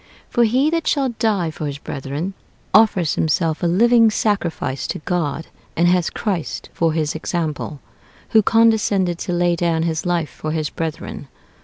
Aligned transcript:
For 0.31 0.45
he 0.45 0.71
that 0.71 0.87
shall 0.87 1.09
die 1.19 1.51
for 1.51 1.67
his 1.67 1.77
brethren, 1.77 2.33
offers 2.73 3.13
himself 3.13 3.61
a 3.61 3.67
living 3.67 4.09
sacrifice 4.09 4.87
to 4.87 4.97
God, 4.97 5.45
and 5.77 5.87
has 5.87 6.09
Christ 6.09 6.69
for 6.73 6.93
his 6.93 7.13
example, 7.13 7.79
who 8.29 8.41
condescended 8.41 9.19
to 9.19 9.31
lay 9.31 9.55
down 9.55 9.83
his 9.83 10.03
life 10.03 10.31
for 10.31 10.53
his 10.53 10.71
brethren. 10.71 11.27